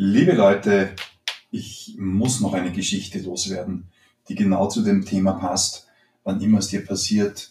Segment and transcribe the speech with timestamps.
[0.00, 0.94] Liebe Leute,
[1.50, 3.88] ich muss noch eine Geschichte loswerden,
[4.28, 5.88] die genau zu dem Thema passt.
[6.22, 7.50] Wann immer es dir passiert,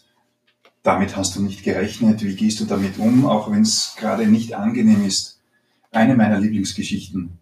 [0.82, 2.24] damit hast du nicht gerechnet.
[2.24, 5.42] Wie gehst du damit um, auch wenn es gerade nicht angenehm ist?
[5.90, 7.38] Eine meiner Lieblingsgeschichten.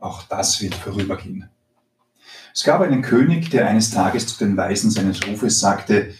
[0.00, 1.48] Auch das wird vorübergehen.
[2.52, 6.14] Es gab einen König, der eines Tages zu den Weisen seines Rufes sagte,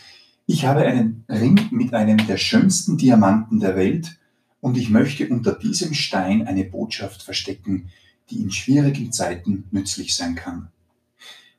[0.46, 4.16] ich habe einen Ring mit einem der schönsten Diamanten der Welt
[4.60, 7.90] und ich möchte unter diesem Stein eine Botschaft verstecken,
[8.30, 10.68] die in schwierigen Zeiten nützlich sein kann.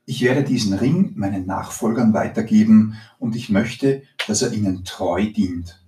[0.06, 5.84] Ich werde diesen Ring meinen Nachfolgern weitergeben und ich möchte, dass er ihnen treu dient.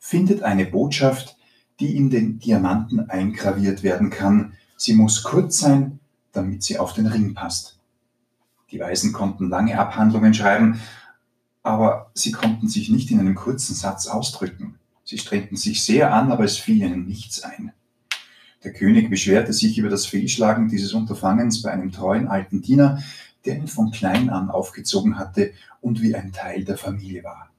[0.00, 1.36] Findet eine Botschaft,
[1.78, 4.54] die in den Diamanten eingraviert werden kann.
[4.76, 6.00] Sie muss kurz sein,
[6.32, 7.78] damit sie auf den Ring passt.
[8.70, 10.80] Die Weisen konnten lange Abhandlungen schreiben,
[11.62, 14.78] aber sie konnten sich nicht in einem kurzen Satz ausdrücken.
[15.04, 17.72] Sie strengten sich sehr an, aber es fiel ihnen nichts ein.
[18.64, 23.02] Der König beschwerte sich über das Fehlschlagen dieses Unterfangens bei einem treuen alten Diener,
[23.44, 27.50] der ihn von klein an aufgezogen hatte und wie ein Teil der Familie war.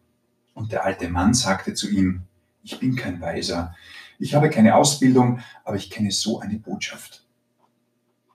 [0.53, 2.23] Und der alte Mann sagte zu ihm,
[2.63, 3.73] ich bin kein Weiser,
[4.19, 7.25] ich habe keine Ausbildung, aber ich kenne so eine Botschaft.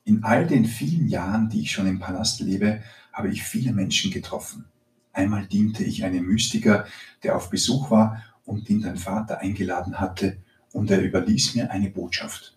[0.05, 4.11] In all den vielen Jahren, die ich schon im Palast lebe, habe ich viele Menschen
[4.11, 4.65] getroffen.
[5.13, 6.87] Einmal diente ich einem Mystiker,
[7.23, 10.39] der auf Besuch war und den dein Vater eingeladen hatte,
[10.73, 12.57] und er überließ mir eine Botschaft.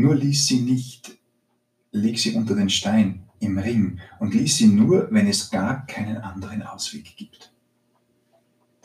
[0.00, 1.18] Nur ließ sie nicht,
[1.92, 6.16] leg sie unter den Stein im Ring und ließ sie nur, wenn es gar keinen
[6.16, 7.52] anderen Ausweg gibt.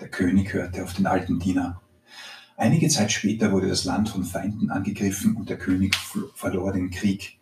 [0.02, 1.82] Der König hörte auf den alten Diener.
[2.58, 5.96] Einige Zeit später wurde das Land von Feinden angegriffen und der König
[6.36, 7.40] verlor den Krieg.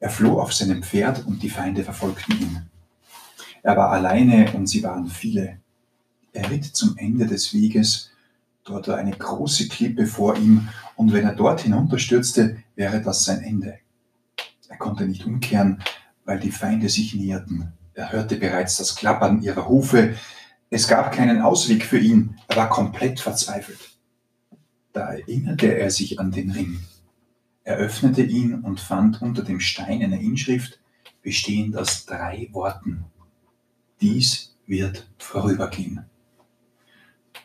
[0.00, 2.70] Er floh auf seinem Pferd und die Feinde verfolgten ihn.
[3.62, 5.60] Er war alleine und sie waren viele.
[6.32, 8.10] Er ritt zum Ende des Weges
[8.66, 13.42] dort war eine große Klippe vor ihm, und wenn er dort hinunterstürzte, wäre das sein
[13.42, 13.78] Ende.
[14.68, 15.82] Er konnte nicht umkehren,
[16.24, 17.72] weil die Feinde sich näherten.
[17.94, 20.16] Er hörte bereits das Klappern ihrer Hufe.
[20.68, 22.36] Es gab keinen Ausweg für ihn.
[22.48, 23.78] Er war komplett verzweifelt.
[24.92, 26.80] Da erinnerte er sich an den Ring.
[27.62, 30.80] Er öffnete ihn und fand unter dem Stein eine Inschrift,
[31.22, 33.04] bestehend aus drei Worten.
[34.00, 36.04] Dies wird vorübergehen.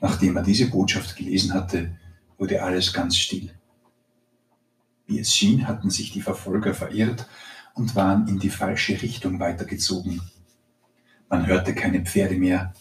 [0.02, 1.96] Nachdem er diese Botschaft gelesen hatte,
[2.38, 3.54] wurde alles ganz still.
[5.06, 7.28] Wie es schien, hatten sich die Verfolger verirrt
[7.76, 10.22] und waren in die falsche Richtung weitergezogen.
[11.30, 12.74] Man hörte keine Pferde mehr.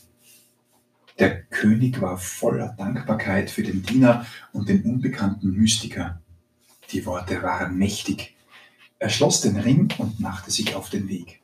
[1.19, 6.23] Der König war voller Dankbarkeit für den Diener und den unbekannten Mystiker.
[6.91, 8.35] Die Worte waren mächtig.
[8.99, 11.40] Er schloss den Ring und machte sich auf den Weg.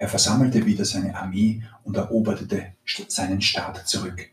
[0.00, 2.72] Er versammelte wieder seine Armee und eroberte
[3.08, 4.30] seinen Staat zurück.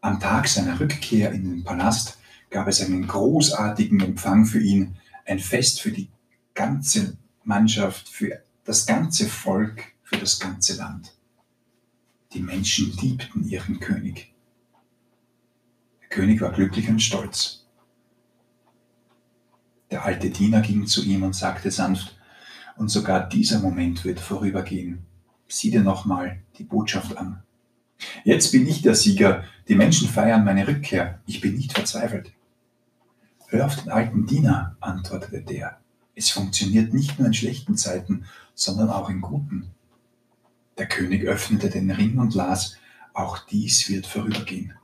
[0.00, 2.16] Am Tag seiner Rückkehr in den Palast
[2.48, 4.96] gab es einen großartigen Empfang für ihn,
[5.26, 6.08] ein Fest für die
[6.54, 11.12] ganze Mannschaft, für das ganze Volk, für das ganze Land.
[12.32, 14.32] Die Menschen liebten ihren König.
[16.00, 17.66] Der König war glücklich und stolz.
[19.90, 22.16] Der alte Diener ging zu ihm und sagte sanft,
[22.76, 25.04] und sogar dieser Moment wird vorübergehen.
[25.48, 27.42] Sieh dir nochmal die Botschaft an.
[28.24, 29.44] Jetzt bin ich der Sieger.
[29.68, 31.20] Die Menschen feiern meine Rückkehr.
[31.26, 32.32] Ich bin nicht verzweifelt.
[33.48, 35.78] Hör auf den alten Diener, antwortete der.
[36.14, 39.70] Es funktioniert nicht nur in schlechten Zeiten, sondern auch in guten.
[40.78, 42.76] Der König öffnete den Ring und las,
[43.12, 44.74] auch dies wird vorübergehen.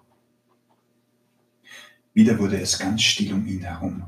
[2.12, 4.06] Wieder wurde es ganz still um ihn herum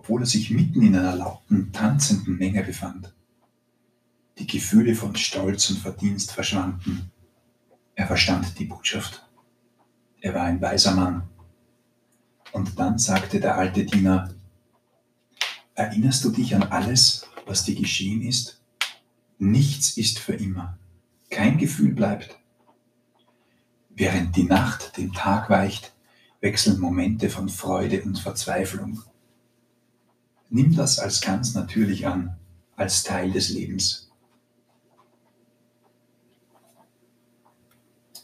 [0.00, 3.12] obwohl er sich mitten in einer lauten, tanzenden Menge befand.
[4.38, 7.10] Die Gefühle von Stolz und Verdienst verschwanden.
[7.94, 9.28] Er verstand die Botschaft.
[10.22, 11.28] Er war ein weiser Mann.
[12.52, 14.32] Und dann sagte der alte Diener,
[15.74, 18.62] Erinnerst du dich an alles, was dir geschehen ist?
[19.38, 20.78] Nichts ist für immer.
[21.28, 22.38] Kein Gefühl bleibt.
[23.90, 25.92] Während die Nacht dem Tag weicht,
[26.40, 29.02] wechseln Momente von Freude und Verzweiflung.
[30.50, 32.36] Nimm das als ganz natürlich an,
[32.76, 34.09] als Teil des Lebens.